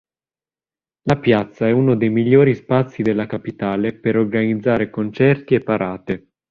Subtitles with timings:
[1.03, 6.31] La piazza è uno dei migliori spazi della capitale per organizzare concerti e parate.